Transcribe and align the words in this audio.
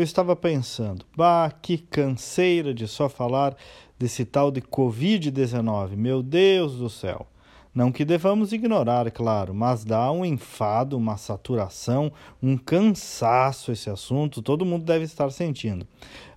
eu 0.00 0.04
estava 0.04 0.34
pensando, 0.34 1.04
bah, 1.14 1.52
que 1.60 1.76
canseira 1.76 2.72
de 2.72 2.88
só 2.88 3.08
falar 3.08 3.54
desse 3.98 4.24
tal 4.24 4.50
de 4.50 4.62
Covid-19, 4.62 5.90
meu 5.94 6.22
Deus 6.22 6.76
do 6.76 6.88
céu. 6.88 7.26
Não 7.74 7.92
que 7.92 8.04
devamos 8.04 8.52
ignorar, 8.52 9.06
é 9.06 9.10
claro, 9.10 9.54
mas 9.54 9.84
dá 9.84 10.10
um 10.10 10.24
enfado, 10.24 10.96
uma 10.96 11.16
saturação, 11.16 12.10
um 12.42 12.56
cansaço 12.56 13.70
esse 13.70 13.90
assunto, 13.90 14.42
todo 14.42 14.64
mundo 14.64 14.84
deve 14.84 15.04
estar 15.04 15.30
sentindo. 15.30 15.86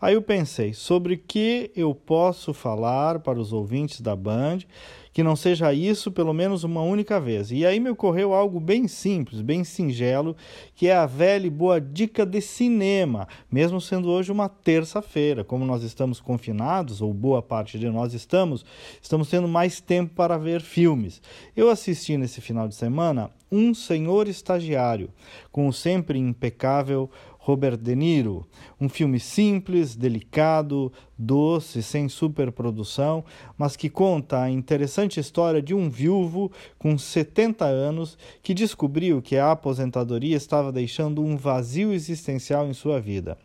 Aí 0.00 0.14
eu 0.14 0.22
pensei, 0.22 0.72
sobre 0.72 1.16
que 1.16 1.70
eu 1.76 1.94
posso 1.94 2.54
falar 2.54 3.18
para 3.20 3.38
os 3.38 3.52
ouvintes 3.52 4.00
da 4.00 4.16
Band 4.16 4.60
que 5.12 5.22
não 5.22 5.34
seja 5.34 5.72
isso 5.72 6.10
pelo 6.10 6.32
menos 6.32 6.64
uma 6.64 6.82
única 6.82 7.20
vez. 7.20 7.50
E 7.50 7.66
aí 7.66 7.80
me 7.80 7.90
ocorreu 7.90 8.32
algo 8.32 8.60
bem 8.60 8.86
simples, 8.86 9.40
bem 9.40 9.64
singelo, 9.64 10.36
que 10.74 10.88
é 10.88 10.94
a 10.94 11.06
velha 11.06 11.46
e 11.46 11.50
boa 11.50 11.80
dica 11.80 12.24
de 12.24 12.40
cinema, 12.40 13.26
mesmo 13.50 13.80
sendo 13.80 14.08
hoje 14.08 14.30
uma 14.30 14.48
terça-feira. 14.48 15.44
Como 15.44 15.64
nós 15.64 15.82
estamos 15.82 16.20
confinados, 16.20 17.02
ou 17.02 17.12
boa 17.12 17.42
parte 17.42 17.78
de 17.78 17.88
nós 17.90 18.14
estamos, 18.14 18.64
estamos 19.02 19.28
tendo 19.28 19.48
mais 19.48 19.80
tempo 19.80 20.14
para 20.14 20.38
ver 20.38 20.60
filmes. 20.60 21.20
Eu 21.56 21.68
assisti 21.68 22.16
nesse 22.16 22.40
final 22.40 22.68
de 22.68 22.74
semana 22.74 23.30
Um 23.52 23.74
Senhor 23.74 24.28
Estagiário, 24.28 25.10
com 25.50 25.66
o 25.66 25.72
sempre 25.72 26.18
impecável 26.18 27.10
Robert 27.36 27.78
De 27.78 27.96
Niro. 27.96 28.46
Um 28.80 28.88
filme 28.88 29.18
simples, 29.18 29.96
delicado, 29.96 30.92
doce, 31.18 31.82
sem 31.82 32.08
superprodução, 32.08 33.24
mas 33.58 33.76
que 33.76 33.88
conta 33.88 34.42
a 34.42 34.50
interessante 34.50 35.18
história 35.18 35.60
de 35.60 35.74
um 35.74 35.90
viúvo 35.90 36.52
com 36.78 36.96
70 36.96 37.64
anos 37.64 38.16
que 38.42 38.54
descobriu 38.54 39.20
que 39.20 39.36
a 39.36 39.50
aposentadoria 39.50 40.36
estava 40.36 40.70
deixando 40.70 41.22
um 41.22 41.36
vazio 41.36 41.92
existencial 41.92 42.68
em 42.68 42.72
sua 42.72 43.00
vida. 43.00 43.36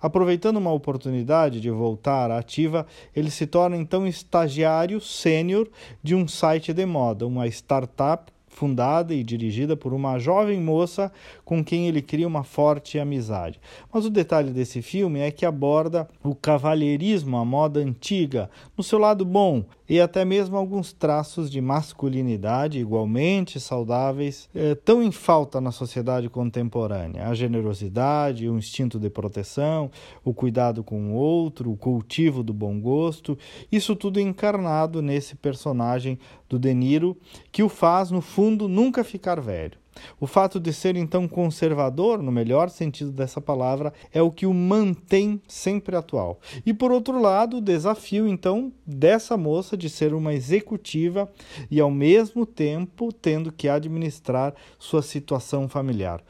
Aproveitando 0.00 0.58
uma 0.58 0.72
oportunidade 0.72 1.60
de 1.60 1.70
voltar 1.70 2.30
à 2.30 2.38
ativa, 2.38 2.86
ele 3.14 3.30
se 3.30 3.46
torna 3.46 3.76
então 3.76 4.06
estagiário 4.06 5.00
sênior 5.00 5.68
de 6.02 6.14
um 6.14 6.28
site 6.28 6.72
de 6.74 6.84
moda, 6.84 7.26
uma 7.26 7.46
startup 7.46 8.35
fundada 8.56 9.14
e 9.14 9.22
dirigida 9.22 9.76
por 9.76 9.92
uma 9.92 10.18
jovem 10.18 10.58
moça 10.58 11.12
com 11.44 11.62
quem 11.62 11.86
ele 11.88 12.00
cria 12.00 12.26
uma 12.26 12.42
forte 12.42 12.98
amizade. 12.98 13.60
Mas 13.92 14.06
o 14.06 14.10
detalhe 14.10 14.50
desse 14.50 14.80
filme 14.80 15.20
é 15.20 15.30
que 15.30 15.44
aborda 15.44 16.08
o 16.24 16.34
cavalheirismo, 16.34 17.36
a 17.36 17.44
moda 17.44 17.80
antiga, 17.80 18.48
no 18.74 18.82
seu 18.82 18.98
lado 18.98 19.26
bom, 19.26 19.62
e 19.88 20.00
até 20.00 20.24
mesmo 20.24 20.56
alguns 20.56 20.92
traços 20.92 21.50
de 21.50 21.60
masculinidade 21.60 22.78
igualmente 22.78 23.60
saudáveis, 23.60 24.48
eh, 24.54 24.74
tão 24.74 25.02
em 25.02 25.12
falta 25.12 25.60
na 25.60 25.70
sociedade 25.70 26.28
contemporânea. 26.28 27.28
A 27.28 27.34
generosidade, 27.34 28.48
o 28.48 28.58
instinto 28.58 28.98
de 28.98 29.08
proteção, 29.08 29.90
o 30.24 30.34
cuidado 30.34 30.82
com 30.82 31.12
o 31.12 31.14
outro, 31.14 31.70
o 31.70 31.76
cultivo 31.76 32.42
do 32.42 32.52
bom 32.52 32.80
gosto, 32.80 33.38
isso 33.70 33.94
tudo 33.94 34.20
encarnado 34.20 35.00
nesse 35.00 35.36
personagem 35.36 36.18
do 36.48 36.58
De 36.58 36.74
Niro, 36.74 37.16
que 37.52 37.62
o 37.62 37.68
faz, 37.68 38.10
no 38.10 38.20
fundo, 38.20 38.68
nunca 38.68 39.04
ficar 39.04 39.40
velho. 39.40 39.78
O 40.20 40.26
fato 40.26 40.58
de 40.58 40.72
ser 40.72 40.96
então 40.96 41.28
conservador, 41.28 42.22
no 42.22 42.32
melhor 42.32 42.70
sentido 42.70 43.10
dessa 43.10 43.40
palavra, 43.40 43.92
é 44.12 44.22
o 44.22 44.30
que 44.30 44.46
o 44.46 44.54
mantém 44.54 45.40
sempre 45.48 45.96
atual. 45.96 46.40
E 46.64 46.72
por 46.72 46.92
outro 46.92 47.20
lado, 47.20 47.58
o 47.58 47.60
desafio 47.60 48.28
então 48.28 48.72
dessa 48.86 49.36
moça 49.36 49.76
de 49.76 49.88
ser 49.88 50.14
uma 50.14 50.34
executiva 50.34 51.30
e 51.70 51.80
ao 51.80 51.90
mesmo 51.90 52.46
tempo 52.46 53.12
tendo 53.12 53.52
que 53.52 53.68
administrar 53.68 54.54
sua 54.78 55.02
situação 55.02 55.68
familiar. 55.68 56.22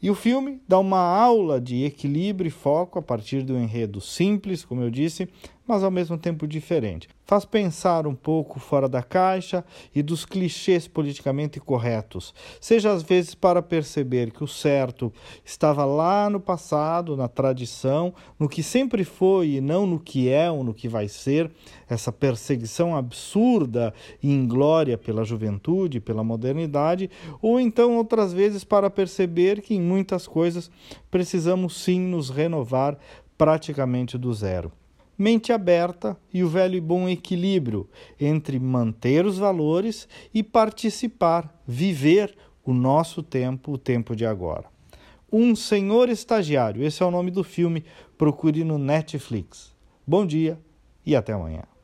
E 0.00 0.10
o 0.10 0.14
filme 0.14 0.60
dá 0.68 0.78
uma 0.78 1.00
aula 1.00 1.58
de 1.60 1.84
equilíbrio 1.84 2.48
e 2.48 2.50
foco 2.50 2.98
a 2.98 3.02
partir 3.02 3.42
do 3.42 3.58
enredo 3.58 4.00
simples, 4.00 4.64
como 4.64 4.82
eu 4.82 4.90
disse, 4.90 5.26
mas 5.66 5.82
ao 5.82 5.90
mesmo 5.90 6.16
tempo 6.16 6.46
diferente. 6.46 7.08
Faz 7.24 7.44
pensar 7.44 8.06
um 8.06 8.14
pouco 8.14 8.60
fora 8.60 8.88
da 8.88 9.02
caixa 9.02 9.64
e 9.92 10.00
dos 10.00 10.24
clichês 10.24 10.86
politicamente 10.86 11.58
corretos, 11.58 12.32
seja 12.60 12.92
às 12.92 13.02
vezes 13.02 13.34
para 13.34 13.60
perceber 13.60 14.30
que 14.30 14.44
o 14.44 14.46
certo 14.46 15.12
estava 15.44 15.84
lá 15.84 16.30
no 16.30 16.38
passado, 16.38 17.16
na 17.16 17.26
tradição, 17.26 18.14
no 18.38 18.48
que 18.48 18.62
sempre 18.62 19.02
foi 19.02 19.50
e 19.50 19.60
não 19.60 19.86
no 19.86 19.98
que 19.98 20.28
é 20.28 20.48
ou 20.48 20.62
no 20.62 20.72
que 20.72 20.88
vai 20.88 21.08
ser, 21.08 21.50
essa 21.88 22.12
perseguição 22.12 22.96
absurda 22.96 23.92
e 24.22 24.30
inglória 24.32 24.96
pela 24.96 25.24
juventude, 25.24 26.00
pela 26.00 26.22
modernidade, 26.22 27.10
ou 27.42 27.58
então 27.58 27.96
outras 27.96 28.32
vezes 28.32 28.62
para 28.62 28.88
perceber 28.88 29.60
que 29.60 29.74
em 29.74 29.80
muitas 29.80 30.28
coisas 30.28 30.70
precisamos 31.10 31.82
sim 31.82 32.00
nos 32.00 32.30
renovar 32.30 32.96
praticamente 33.36 34.16
do 34.16 34.32
zero 34.32 34.72
mente 35.18 35.52
aberta 35.52 36.16
e 36.32 36.42
o 36.42 36.48
velho 36.48 36.76
e 36.76 36.80
bom 36.80 37.08
equilíbrio 37.08 37.88
entre 38.20 38.58
manter 38.58 39.26
os 39.26 39.38
valores 39.38 40.08
e 40.32 40.42
participar, 40.42 41.62
viver 41.66 42.36
o 42.64 42.72
nosso 42.72 43.22
tempo, 43.22 43.72
o 43.72 43.78
tempo 43.78 44.14
de 44.14 44.26
agora. 44.26 44.66
Um 45.32 45.54
Senhor 45.54 46.08
Estagiário, 46.08 46.82
esse 46.82 47.02
é 47.02 47.06
o 47.06 47.10
nome 47.10 47.30
do 47.30 47.44
filme, 47.44 47.84
procure 48.16 48.64
no 48.64 48.78
Netflix. 48.78 49.74
Bom 50.06 50.24
dia 50.24 50.58
e 51.04 51.14
até 51.14 51.32
amanhã. 51.32 51.62